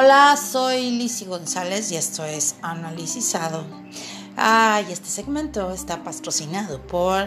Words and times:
Hola, 0.00 0.36
soy 0.36 0.92
Lizzy 0.92 1.24
González 1.24 1.90
y 1.90 1.96
esto 1.96 2.24
es 2.24 2.54
Analisizado. 2.62 3.64
Ah, 4.36 4.80
y 4.88 4.92
este 4.92 5.08
segmento 5.08 5.72
está 5.72 6.04
patrocinado 6.04 6.80
por 6.86 7.26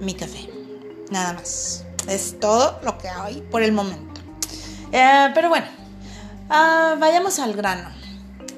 mi 0.00 0.14
café. 0.14 0.50
Nada 1.12 1.34
más. 1.34 1.84
Es 2.08 2.40
todo 2.40 2.80
lo 2.82 2.98
que 2.98 3.08
hay 3.08 3.40
por 3.52 3.62
el 3.62 3.70
momento. 3.70 4.20
Eh, 4.90 5.30
pero 5.32 5.48
bueno, 5.48 5.66
ah, 6.50 6.96
vayamos 6.98 7.38
al 7.38 7.52
grano. 7.52 7.88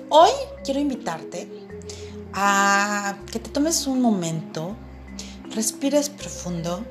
Hoy 0.08 0.30
quiero 0.64 0.80
invitarte 0.80 1.50
a 2.32 3.14
que 3.30 3.38
te 3.38 3.50
tomes 3.50 3.86
un 3.86 4.00
momento, 4.00 4.74
respires 5.50 6.08
profundo 6.08 6.82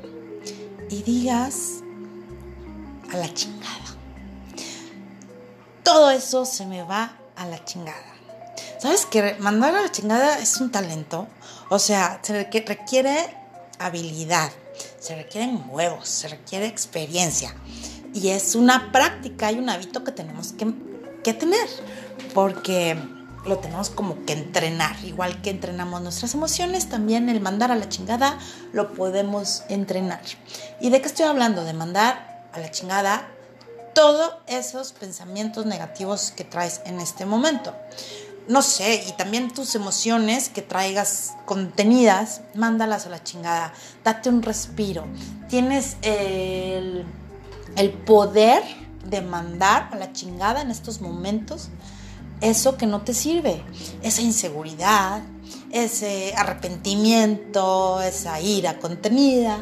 y 0.87 1.01
digas 1.01 1.81
a 3.11 3.17
la 3.17 3.33
chingada. 3.33 3.74
Todo 5.85 6.09
eso 6.09 6.45
se 6.45 6.65
me 6.65 6.81
va 6.81 7.15
a 7.35 7.45
la 7.45 7.63
chingada. 7.63 8.15
¿Sabes 8.79 9.05
que 9.05 9.35
mandar 9.35 9.75
a 9.75 9.83
la 9.83 9.91
chingada 9.91 10.39
es 10.39 10.59
un 10.59 10.71
talento? 10.71 11.27
O 11.69 11.77
sea, 11.77 12.19
se 12.23 12.33
requiere 12.33 13.37
habilidad, 13.77 14.51
se 14.99 15.15
requieren 15.15 15.63
huevos, 15.69 16.09
se 16.09 16.27
requiere 16.27 16.65
experiencia. 16.65 17.55
Y 18.15 18.29
es 18.29 18.55
una 18.55 18.91
práctica 18.91 19.51
y 19.51 19.59
un 19.59 19.69
hábito 19.69 20.03
que 20.03 20.11
tenemos 20.11 20.53
que, 20.53 20.73
que 21.23 21.35
tener, 21.35 21.69
porque 22.33 22.97
lo 23.45 23.59
tenemos 23.59 23.91
como 23.91 24.25
que 24.25 24.33
entrenar, 24.33 24.95
igual 25.03 25.39
que 25.43 25.51
entrenamos 25.51 26.01
nuestras 26.01 26.33
emociones, 26.33 26.89
también 26.89 27.29
el 27.29 27.41
mandar 27.41 27.71
a 27.71 27.75
la 27.75 27.89
chingada 27.89 28.39
lo 28.73 28.93
podemos 28.93 29.61
entrenar. 29.69 30.21
¿Y 30.81 30.89
de 30.89 30.99
qué 30.99 31.07
estoy 31.07 31.27
hablando? 31.27 31.63
De 31.63 31.73
mandar 31.73 32.47
a 32.53 32.59
la 32.59 32.71
chingada 32.71 33.29
todos 33.95 34.33
esos 34.45 34.91
pensamientos 34.91 35.65
negativos 35.65 36.31
que 36.35 36.43
traes 36.43 36.81
en 36.85 36.99
este 36.99 37.25
momento. 37.25 37.73
No 38.47 38.61
sé, 38.61 39.03
y 39.07 39.13
también 39.13 39.51
tus 39.51 39.73
emociones 39.73 40.49
que 40.49 40.61
traigas 40.61 41.33
contenidas, 41.45 42.41
mándalas 42.53 43.07
a 43.07 43.09
la 43.09 43.23
chingada, 43.23 43.73
date 44.03 44.29
un 44.29 44.43
respiro. 44.43 45.05
Tienes 45.49 45.97
el, 46.03 47.05
el 47.75 47.89
poder 47.89 48.61
de 49.05 49.21
mandar 49.21 49.89
a 49.91 49.95
la 49.95 50.13
chingada 50.13 50.61
en 50.61 50.69
estos 50.69 51.01
momentos 51.01 51.69
eso 52.41 52.77
que 52.77 52.85
no 52.85 53.01
te 53.01 53.13
sirve, 53.13 53.63
esa 54.03 54.21
inseguridad, 54.21 55.23
ese 55.71 56.33
arrepentimiento, 56.35 58.01
esa 58.01 58.39
ira 58.39 58.77
contenida, 58.79 59.57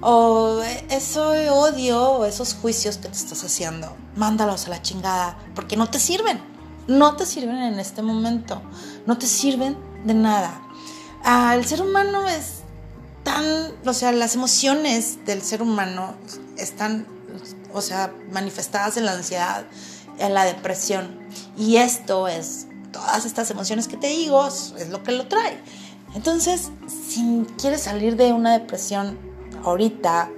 o 0.00 0.60
ese 0.90 1.20
odio 1.50 2.24
esos 2.24 2.54
juicios 2.54 2.98
que 2.98 3.08
te 3.08 3.16
estás 3.16 3.42
haciendo. 3.44 3.96
Mándalos 4.16 4.66
a 4.66 4.70
la 4.70 4.82
chingada, 4.82 5.38
porque 5.54 5.76
no 5.76 5.88
te 5.88 5.98
sirven, 5.98 6.40
no 6.86 7.16
te 7.16 7.26
sirven 7.26 7.56
en 7.56 7.78
este 7.80 8.02
momento, 8.02 8.62
no 9.06 9.18
te 9.18 9.26
sirven 9.26 9.76
de 10.04 10.14
nada. 10.14 10.60
El 11.54 11.64
ser 11.64 11.80
humano 11.82 12.28
es 12.28 12.62
tan, 13.22 13.44
o 13.86 13.92
sea, 13.92 14.12
las 14.12 14.34
emociones 14.34 15.24
del 15.24 15.42
ser 15.42 15.62
humano 15.62 16.14
están, 16.58 17.06
o 17.72 17.80
sea, 17.80 18.12
manifestadas 18.30 18.96
en 18.98 19.06
la 19.06 19.12
ansiedad, 19.12 19.64
en 20.18 20.34
la 20.34 20.44
depresión. 20.44 21.18
Y 21.56 21.76
esto 21.76 22.28
es, 22.28 22.66
todas 22.92 23.24
estas 23.24 23.50
emociones 23.50 23.88
que 23.88 23.96
te 23.96 24.08
digo, 24.08 24.46
es 24.46 24.88
lo 24.90 25.02
que 25.02 25.12
lo 25.12 25.26
trae. 25.26 25.58
Entonces, 26.14 26.70
si 26.86 27.46
quieres 27.58 27.80
salir 27.82 28.16
de 28.16 28.32
una 28.32 28.52
depresión 28.52 29.18
ahorita, 29.64 30.30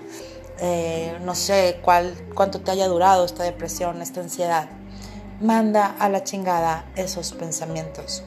eh, 0.60 1.18
no 1.22 1.34
sé 1.34 1.80
cuál, 1.82 2.14
cuánto 2.34 2.60
te 2.60 2.70
haya 2.70 2.88
durado 2.88 3.24
esta 3.24 3.42
depresión, 3.42 4.00
esta 4.00 4.20
ansiedad, 4.20 4.68
manda 5.40 5.94
a 5.98 6.08
la 6.08 6.24
chingada 6.24 6.86
esos 6.96 7.32
pensamientos. 7.32 8.22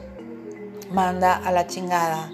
Manda 0.92 1.36
a 1.36 1.52
la 1.52 1.66
chingada 1.66 2.30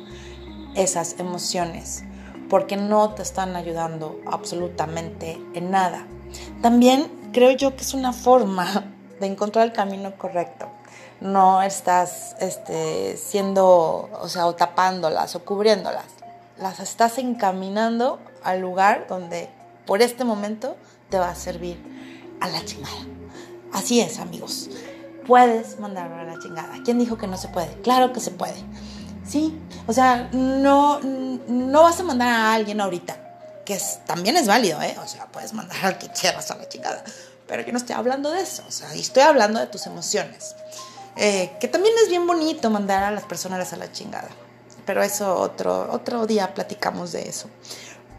esas 0.75 1.19
emociones, 1.19 2.05
porque 2.49 2.76
no 2.76 3.10
te 3.15 3.22
están 3.22 3.56
ayudando 3.56 4.21
absolutamente 4.26 5.41
en 5.55 5.71
nada. 5.71 6.06
También 6.62 7.10
creo 7.32 7.50
yo 7.53 7.76
que 7.76 7.82
es 7.82 7.94
una 7.94 8.12
forma 8.12 8.84
de 9.21 9.26
encontrar 9.26 9.66
el 9.66 9.72
camino 9.72 10.16
correcto. 10.16 10.69
No 11.21 11.62
estás 11.62 12.37
este, 12.41 13.16
siendo, 13.16 14.10
o 14.21 14.28
sea, 14.28 14.47
o 14.47 14.55
tapándolas 14.55 15.34
o 15.34 15.44
cubriéndolas. 15.44 16.05
Las 16.59 16.81
estás 16.81 17.19
encaminando 17.19 18.19
al 18.47 18.61
lugar 18.61 19.07
donde 19.09 19.51
por 19.87 20.03
este 20.03 20.25
momento 20.25 20.77
te 21.11 21.19
va 21.19 21.31
a 21.31 21.34
servir 21.34 21.77
a 22.41 22.49
la 22.49 22.65
chingada. 22.65 23.07
Así 23.73 24.01
es, 24.01 24.19
amigos. 24.19 24.71
Puedes 25.27 25.79
mandarlo 25.81 26.17
a 26.17 26.25
la 26.25 26.39
chingada. 26.39 26.75
¿Quién 26.85 26.99
dijo 26.99 27.19
que 27.19 27.27
no 27.27 27.37
se 27.37 27.49
puede? 27.49 27.73
Claro 27.83 28.12
que 28.12 28.21
se 28.21 28.31
puede. 28.31 28.56
Sí, 29.27 29.59
o 29.87 29.93
sea, 29.93 30.29
no, 30.33 31.01
no 31.01 31.83
vas 31.83 31.99
a 31.99 32.05
mandar 32.05 32.29
a 32.29 32.55
alguien 32.55 32.81
ahorita, 32.81 33.62
que 33.65 33.77
también 34.06 34.37
es 34.37 34.47
válido, 34.47 34.81
¿eh? 34.81 34.97
O 35.03 35.09
sea, 35.09 35.27
puedes 35.27 35.53
mandar 35.53 35.85
al 35.85 35.99
que 35.99 36.09
quieras 36.09 36.51
a 36.53 36.56
la 36.56 36.69
chingada. 36.69 37.03
Pero 37.49 37.62
yo 37.62 37.73
no 37.73 37.79
estoy 37.79 37.97
hablando 37.97 38.31
de 38.31 38.41
eso, 38.41 38.62
o 38.69 38.71
sea, 38.71 38.93
estoy 38.95 39.25
hablando 39.25 39.59
de 39.59 39.67
tus 39.67 39.87
emociones. 39.87 40.55
Eh, 41.17 41.56
que 41.59 41.67
también 41.67 41.95
es 42.03 42.09
bien 42.09 42.27
bonito 42.27 42.71
mandar 42.71 43.03
a 43.03 43.11
las 43.11 43.25
personas 43.25 43.73
a 43.73 43.77
la 43.77 43.91
chingada. 43.91 44.29
Pero 44.85 45.03
eso 45.03 45.35
otro, 45.35 45.89
otro 45.91 46.27
día 46.27 46.55
platicamos 46.55 47.11
de 47.12 47.29
eso. 47.29 47.49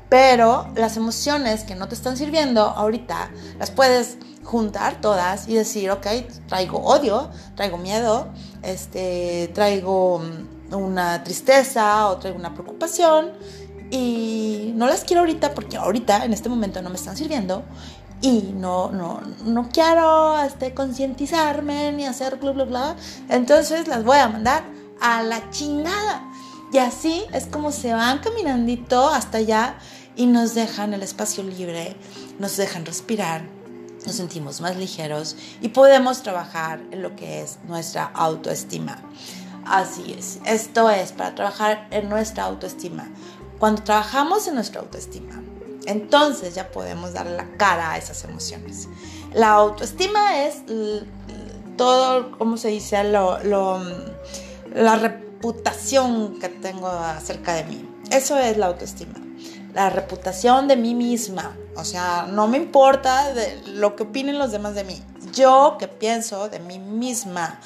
Pero 0.09 0.67
las 0.75 0.95
emociones 0.97 1.63
que 1.63 1.75
no 1.75 1.87
te 1.87 1.95
están 1.95 2.15
sirviendo 2.15 2.61
ahorita, 2.61 3.29
las 3.59 3.71
puedes 3.71 4.17
juntar 4.43 5.01
todas 5.01 5.49
y 5.49 5.55
decir, 5.55 5.91
ok, 5.91 6.07
traigo 6.47 6.79
odio, 6.79 7.29
traigo 7.55 7.77
miedo, 7.77 8.29
este, 8.61 9.51
traigo 9.53 10.19
mm, 10.19 10.73
una 10.73 11.23
tristeza 11.23 12.07
o 12.07 12.17
traigo 12.17 12.39
una 12.39 12.53
preocupación 12.53 13.33
y 13.91 14.71
no 14.75 14.87
las 14.87 15.03
quiero 15.03 15.21
ahorita 15.21 15.53
porque 15.53 15.75
ahorita 15.75 16.23
en 16.23 16.33
este 16.33 16.47
momento 16.47 16.81
no 16.81 16.89
me 16.89 16.95
están 16.95 17.17
sirviendo 17.17 17.63
y 18.21 18.53
no, 18.55 18.89
no, 18.91 19.21
no 19.45 19.69
quiero 19.69 20.41
este, 20.41 20.73
concientizarme 20.73 21.91
ni 21.91 22.05
hacer 22.05 22.37
bla, 22.37 22.51
bla, 22.51 22.63
bla. 22.63 22.95
Entonces 23.29 23.87
las 23.87 24.03
voy 24.03 24.17
a 24.17 24.27
mandar 24.27 24.63
a 25.01 25.23
la 25.23 25.49
chingada. 25.51 26.23
Y 26.71 26.79
así 26.79 27.23
es 27.31 27.45
como 27.45 27.71
se 27.71 27.93
van 27.93 28.19
caminandito 28.19 29.07
hasta 29.07 29.37
allá 29.37 29.77
y 30.17 30.25
nos 30.25 30.55
dejan 30.55 30.93
el 30.93 31.03
espacio 31.03 31.43
libre, 31.43 31.95
nos 32.39 32.57
dejan 32.57 32.85
respirar, 32.85 33.43
nos 34.05 34.15
sentimos 34.15 34.59
más 34.59 34.75
ligeros 34.75 35.37
y 35.61 35.69
podemos 35.69 36.23
trabajar 36.23 36.81
en 36.91 37.03
lo 37.03 37.15
que 37.15 37.41
es 37.41 37.59
nuestra 37.67 38.05
autoestima. 38.05 39.01
Así 39.65 40.15
es, 40.17 40.39
esto 40.45 40.89
es 40.89 41.11
para 41.11 41.35
trabajar 41.35 41.87
en 41.91 42.09
nuestra 42.09 42.45
autoestima. 42.45 43.07
Cuando 43.59 43.83
trabajamos 43.83 44.47
en 44.47 44.55
nuestra 44.55 44.81
autoestima, 44.81 45.41
entonces 45.85 46.55
ya 46.55 46.71
podemos 46.71 47.13
darle 47.13 47.35
la 47.37 47.49
cara 47.57 47.91
a 47.91 47.97
esas 47.97 48.23
emociones. 48.23 48.87
La 49.33 49.51
autoestima 49.51 50.45
es 50.45 50.63
todo, 51.77 52.37
¿cómo 52.37 52.57
se 52.57 52.69
dice? 52.69 53.03
Lo, 53.03 53.39
la 54.73 54.95
reputación 54.95 56.39
que 56.39 56.49
tengo 56.49 56.87
acerca 56.87 57.53
de 57.53 57.65
mí. 57.65 57.89
Eso 58.09 58.37
es 58.37 58.57
la 58.57 58.67
autoestima. 58.67 59.26
La 59.73 59.89
reputación 59.89 60.67
de 60.67 60.75
mí 60.75 60.95
misma. 60.95 61.55
O 61.75 61.83
sea, 61.83 62.27
no 62.29 62.47
me 62.47 62.57
importa 62.57 63.33
lo 63.67 63.95
que 63.95 64.03
opinen 64.03 64.39
los 64.39 64.51
demás 64.51 64.75
de 64.75 64.83
mí. 64.83 65.01
Yo 65.33 65.77
que 65.79 65.87
pienso 65.87 66.49
de 66.49 66.59
mí 66.59 66.79
misma. 66.79 67.59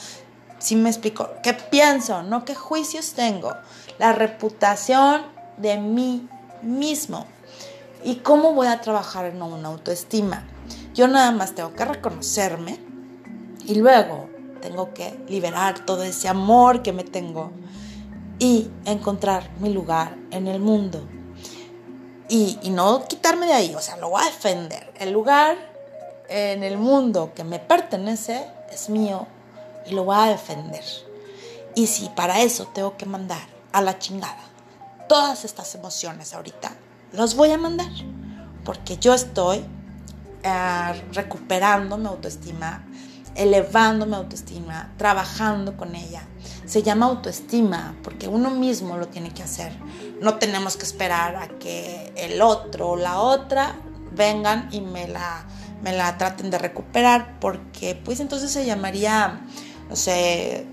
Si 0.59 0.75
me 0.75 0.89
explico, 0.89 1.29
¿qué 1.41 1.53
pienso? 1.53 2.21
No 2.23 2.43
qué 2.45 2.55
juicios 2.55 3.13
tengo. 3.13 3.53
La 3.97 4.11
reputación 4.13 5.21
de 5.57 5.77
mí 5.77 6.27
mismo. 6.61 7.25
¿Y 8.03 8.15
cómo 8.17 8.53
voy 8.53 8.67
a 8.67 8.81
trabajar 8.81 9.25
en 9.25 9.41
una 9.41 9.69
autoestima? 9.69 10.43
Yo 10.93 11.07
nada 11.07 11.31
más 11.31 11.53
tengo 11.53 11.73
que 11.73 11.85
reconocerme 11.85 12.79
y 13.65 13.75
luego 13.75 14.29
tengo 14.61 14.93
que 14.93 15.23
liberar 15.27 15.85
todo 15.85 16.03
ese 16.03 16.27
amor 16.27 16.81
que 16.81 16.93
me 16.93 17.03
tengo 17.03 17.51
y 18.39 18.69
encontrar 18.85 19.49
mi 19.59 19.71
lugar 19.71 20.17
en 20.31 20.47
el 20.47 20.59
mundo. 20.59 21.07
Y, 22.33 22.69
no 22.69 23.05
quitarme 23.09 23.45
de 23.45 23.51
ahí, 23.51 23.75
o 23.75 23.81
sea, 23.81 23.97
lo 23.97 24.11
voy 24.11 24.21
a 24.21 24.25
defender. 24.27 24.89
El 24.97 25.11
lugar 25.11 25.57
en 26.29 26.63
el 26.63 26.77
mundo 26.77 27.33
que 27.35 27.43
me 27.43 27.59
pertenece 27.59 28.47
es 28.71 28.87
mío 28.87 29.27
y 29.85 29.91
lo 29.91 30.05
voy 30.05 30.15
a 30.15 30.27
defender. 30.27 30.85
Y 31.75 31.87
si 31.87 32.07
para 32.07 32.39
eso 32.39 32.69
tengo 32.73 32.95
que 32.95 33.05
mandar 33.05 33.41
a 33.73 33.81
la 33.81 33.99
chingada 33.99 34.45
todas 35.09 35.43
estas 35.43 35.75
emociones 35.75 36.33
ahorita, 36.33 36.71
los 37.11 37.35
voy 37.35 37.51
a 37.51 37.57
mandar, 37.57 37.91
porque 38.63 38.95
yo 38.95 39.13
estoy 39.13 39.65
eh, 40.41 41.03
recuperando 41.11 41.97
mi 41.97 42.07
autoestima, 42.07 42.87
elevando 43.35 44.05
mi 44.05 44.15
autoestima, 44.15 44.93
trabajando 44.97 45.77
con 45.77 45.95
ella. 45.95 46.23
Se 46.65 46.83
llama 46.83 47.07
autoestima 47.07 47.95
porque 48.03 48.27
uno 48.27 48.49
mismo 48.49 48.97
lo 48.97 49.07
tiene 49.07 49.33
que 49.33 49.43
hacer. 49.43 49.71
No 50.21 50.35
tenemos 50.35 50.77
que 50.77 50.83
esperar 50.83 51.35
a 51.35 51.47
que 51.47 52.13
el 52.15 52.41
otro 52.41 52.91
o 52.91 52.95
la 52.95 53.19
otra 53.19 53.75
vengan 54.11 54.69
y 54.71 54.81
me 54.81 55.07
la 55.07 55.45
me 55.81 55.93
la 55.93 56.17
traten 56.17 56.49
de 56.49 56.57
recuperar 56.57 57.39
porque 57.39 57.95
pues 57.95 58.19
entonces 58.19 58.51
se 58.51 58.65
llamaría, 58.65 59.41
no 59.89 59.95
sé, 59.95 60.67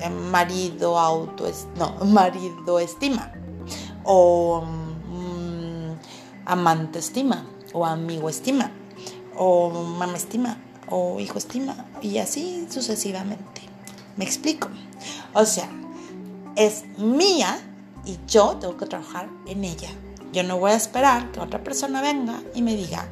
eh, 0.00 0.10
marido 0.30 0.98
auto, 0.98 1.50
no, 1.76 2.04
marido 2.04 2.78
estima 2.78 3.32
o 4.04 4.62
mm, 4.62 5.92
amante 6.46 6.98
estima 6.98 7.46
o 7.72 7.86
amigo 7.86 8.28
estima 8.28 8.70
o 9.36 9.70
mamá 9.70 10.16
estima 10.16 10.58
o 10.92 11.18
hijo 11.20 11.38
estima 11.38 11.86
y 12.02 12.18
así 12.18 12.66
sucesivamente. 12.70 13.62
¿Me 14.16 14.24
explico? 14.24 14.68
O 15.32 15.46
sea, 15.46 15.70
es 16.54 16.84
mía 16.98 17.58
y 18.04 18.18
yo 18.28 18.58
tengo 18.60 18.76
que 18.76 18.86
trabajar 18.86 19.28
en 19.46 19.64
ella. 19.64 19.88
Yo 20.32 20.42
no 20.42 20.58
voy 20.58 20.72
a 20.72 20.76
esperar 20.76 21.32
que 21.32 21.40
otra 21.40 21.64
persona 21.64 22.02
venga 22.02 22.42
y 22.54 22.60
me 22.60 22.76
diga 22.76 23.08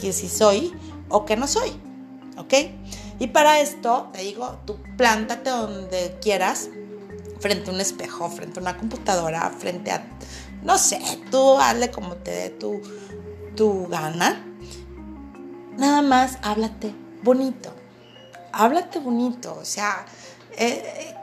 que 0.00 0.12
si 0.12 0.28
soy 0.28 0.74
o 1.10 1.26
que 1.26 1.36
no 1.36 1.46
soy. 1.46 1.70
¿Ok? 2.38 2.54
Y 3.18 3.28
para 3.28 3.60
esto, 3.60 4.08
te 4.12 4.22
digo, 4.22 4.58
tú 4.66 4.78
plántate 4.96 5.50
donde 5.50 6.18
quieras, 6.20 6.70
frente 7.40 7.70
a 7.70 7.74
un 7.74 7.80
espejo, 7.80 8.28
frente 8.30 8.60
a 8.60 8.62
una 8.62 8.76
computadora, 8.76 9.50
frente 9.50 9.90
a, 9.90 10.06
no 10.62 10.76
sé, 10.78 11.00
tú 11.30 11.58
hazle 11.58 11.90
como 11.90 12.16
te 12.16 12.30
dé 12.30 12.50
tu, 12.50 12.80
tu 13.54 13.86
gana. 13.88 14.42
Nada 15.76 16.02
más 16.02 16.38
háblate 16.42 16.94
bonito. 17.22 17.70
Háblate 18.52 18.98
bonito. 18.98 19.56
O 19.60 19.64
sea, 19.64 20.06
eh, 20.56 21.14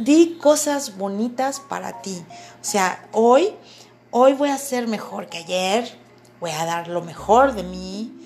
di 0.00 0.38
cosas 0.38 0.96
bonitas 0.96 1.60
para 1.60 2.02
ti. 2.02 2.24
O 2.60 2.64
sea, 2.64 3.08
hoy, 3.12 3.54
hoy 4.10 4.34
voy 4.34 4.50
a 4.50 4.58
ser 4.58 4.88
mejor 4.88 5.28
que 5.28 5.38
ayer. 5.38 5.98
Voy 6.40 6.50
a 6.50 6.64
dar 6.64 6.88
lo 6.88 7.00
mejor 7.00 7.54
de 7.54 7.62
mí 7.62 8.24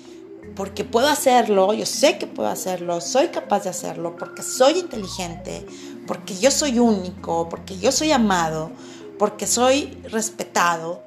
porque 0.55 0.83
puedo 0.83 1.07
hacerlo, 1.07 1.73
yo 1.73 1.85
sé 1.85 2.17
que 2.17 2.27
puedo 2.27 2.49
hacerlo, 2.49 3.01
soy 3.01 3.27
capaz 3.29 3.63
de 3.63 3.69
hacerlo, 3.69 4.15
porque 4.17 4.43
soy 4.43 4.79
inteligente, 4.79 5.65
porque 6.07 6.37
yo 6.37 6.51
soy 6.51 6.79
único, 6.79 7.49
porque 7.49 7.77
yo 7.77 7.91
soy 7.91 8.11
amado, 8.11 8.71
porque 9.17 9.47
soy 9.47 9.97
respetado, 10.05 11.03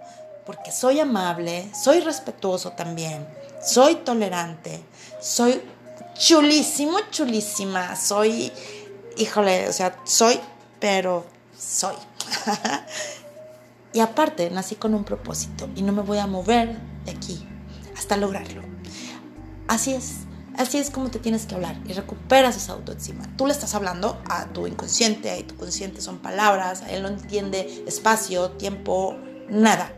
porque 0.47 0.73
soy 0.73 1.01
amable, 1.01 1.69
soy 1.75 2.01
respetuoso 2.01 2.73
también, 2.73 3.27
soy 3.65 3.97
tolerante, 3.97 4.83
soy 5.21 5.61
chulísimo, 6.15 6.99
chulísima, 7.11 7.97
soy, 7.97 8.53
híjole, 9.17 9.69
o 9.69 9.73
sea, 9.73 9.97
soy, 10.05 10.39
pero 10.81 11.25
soy. 11.57 11.95
y 13.93 14.01
aparte, 14.01 14.51
nací 14.51 14.77
con 14.77 14.95
un 14.95 15.05
propósito 15.05 15.69
y 15.75 15.83
no 15.83 15.93
me 15.93 16.03
voy 16.03 16.19
a 16.19 16.27
mover 16.27 16.77
de 17.05 17.11
aquí 17.11 17.47
hasta 17.97 18.17
lograrlo. 18.17 18.63
Así 19.69 19.95
es. 19.95 20.19
Así 20.59 20.77
es 20.77 20.91
como 20.91 21.11
te 21.11 21.19
tienes 21.19 21.47
que 21.47 21.55
hablar 21.55 21.79
y 21.87 21.95
recuperas 21.95 22.57
esa 22.57 22.73
autoestima. 22.75 23.25
Tú 23.37 23.47
le 23.47 23.53
estás 23.53 23.75
hablando 23.75 24.21
a 24.29 24.47
tu 24.49 24.67
inconsciente 24.67 25.39
y 25.39 25.45
tu 25.45 25.57
consciente 25.57 26.03
son 26.03 26.19
palabras, 26.19 26.83
él 26.91 27.03
no 27.03 27.09
entiende 27.09 27.85
espacio, 27.87 28.51
tiempo, 28.51 29.17
nada. 29.49 29.95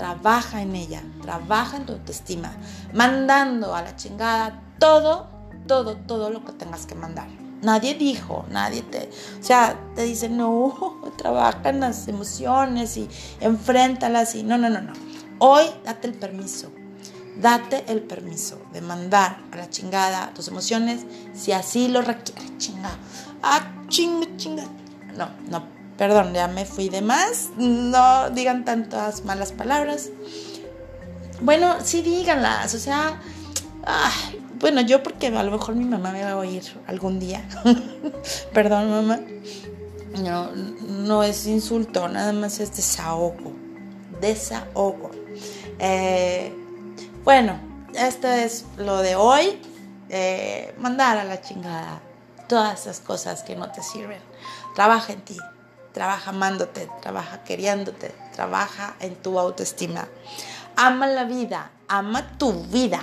Trabaja 0.00 0.62
en 0.62 0.74
ella, 0.76 1.02
trabaja 1.20 1.76
en 1.76 1.84
tu 1.84 1.92
autoestima, 1.92 2.56
mandando 2.94 3.74
a 3.74 3.82
la 3.82 3.96
chingada 3.96 4.62
todo, 4.78 5.28
todo, 5.66 5.98
todo 5.98 6.30
lo 6.30 6.42
que 6.42 6.52
tengas 6.52 6.86
que 6.86 6.94
mandar. 6.94 7.28
Nadie 7.60 7.92
dijo, 7.92 8.46
nadie 8.48 8.80
te, 8.80 9.10
o 9.38 9.42
sea, 9.44 9.78
te 9.94 10.04
dice, 10.04 10.30
no, 10.30 11.02
trabaja 11.18 11.68
en 11.68 11.80
las 11.80 12.08
emociones 12.08 12.96
y 12.96 13.10
enfréntalas 13.40 14.34
y 14.36 14.42
no, 14.42 14.56
no, 14.56 14.70
no, 14.70 14.80
no. 14.80 14.94
Hoy 15.38 15.66
date 15.84 16.08
el 16.08 16.14
permiso 16.14 16.70
Date 17.36 17.84
el 17.88 18.00
permiso 18.00 18.58
de 18.72 18.80
mandar 18.80 19.38
a 19.52 19.56
la 19.58 19.68
chingada 19.68 20.32
tus 20.32 20.48
emociones 20.48 21.04
si 21.34 21.52
así 21.52 21.88
lo 21.88 22.00
requiere. 22.00 22.40
Chinga. 22.56 22.90
Ah, 23.42 23.84
chinga, 23.88 24.26
chinga. 24.38 24.64
No, 25.16 25.28
no, 25.50 25.79
perdón, 26.00 26.32
ya 26.32 26.48
me 26.48 26.64
fui 26.64 26.88
de 26.88 27.02
más. 27.02 27.50
No 27.58 28.30
digan 28.30 28.64
tantas 28.64 29.26
malas 29.26 29.52
palabras. 29.52 30.08
Bueno, 31.42 31.76
sí 31.84 32.00
díganlas, 32.00 32.74
o 32.74 32.78
sea, 32.78 33.20
bueno, 34.60 34.80
yo 34.80 35.02
porque 35.02 35.26
a 35.26 35.42
lo 35.42 35.50
mejor 35.50 35.74
mi 35.74 35.84
mamá 35.84 36.10
me 36.10 36.24
va 36.24 36.30
a 36.30 36.36
oír 36.38 36.62
algún 36.86 37.20
día. 37.20 37.46
perdón, 38.54 38.90
mamá. 38.90 39.20
No, 40.22 40.50
no 40.52 41.22
es 41.22 41.46
insulto, 41.46 42.08
nada 42.08 42.32
más 42.32 42.60
es 42.60 42.74
desahogo. 42.74 43.52
Desahogo. 44.22 45.10
Eh, 45.78 46.50
bueno, 47.24 47.60
esto 47.92 48.26
es 48.26 48.64
lo 48.78 49.02
de 49.02 49.16
hoy. 49.16 49.60
Eh, 50.08 50.74
mandar 50.78 51.18
a 51.18 51.24
la 51.24 51.42
chingada 51.42 52.00
todas 52.48 52.80
esas 52.80 53.00
cosas 53.00 53.42
que 53.42 53.54
no 53.54 53.70
te 53.70 53.82
sirven. 53.82 54.20
Trabaja 54.74 55.12
en 55.12 55.20
ti, 55.20 55.36
trabaja 55.92 56.30
amándote, 56.30 56.88
trabaja 57.00 57.42
queriéndote, 57.44 58.14
trabaja 58.32 58.94
en 59.00 59.16
tu 59.16 59.38
autoestima. 59.38 60.08
Ama 60.76 61.06
la 61.06 61.24
vida, 61.24 61.70
ama 61.88 62.38
tu 62.38 62.52
vida. 62.64 63.00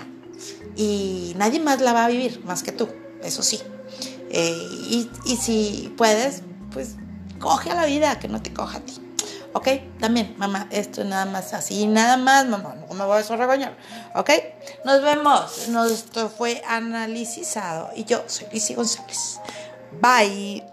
Y 0.75 1.33
nadie 1.37 1.59
más 1.59 1.81
la 1.81 1.93
va 1.93 2.05
a 2.05 2.09
vivir 2.09 2.43
más 2.45 2.63
que 2.63 2.71
tú, 2.71 2.89
eso 3.23 3.43
sí. 3.43 3.61
Eh, 4.29 5.09
y, 5.25 5.37
si 5.37 5.93
puedes, 5.97 6.43
pues 6.71 6.95
coge 7.39 7.71
a 7.71 7.75
la 7.75 7.85
vida, 7.85 8.19
que 8.19 8.27
no 8.27 8.41
te 8.41 8.53
coja 8.53 8.77
a 8.77 8.81
ti. 8.81 9.01
¿ok? 9.53 9.67
También, 9.99 10.35
mamá, 10.37 10.67
esto 10.69 11.03
nada 11.03 11.25
más 11.25 11.53
así, 11.53 11.87
nada 11.87 12.17
más, 12.17 12.45
mamá, 12.45 12.75
no 12.75 12.93
me 12.93 13.05
voy 13.05 13.21
a 13.27 13.35
regañar, 13.35 13.75
¿ok? 14.13 14.29
Nos 14.85 15.01
vemos, 15.01 15.67
esto 15.91 16.29
fue 16.29 16.61
analizado 16.67 17.89
y 17.95 18.03
yo 18.03 18.23
soy 18.27 18.47
Lizzie 18.51 18.75
González. 18.75 19.39
Bye. 20.01 20.63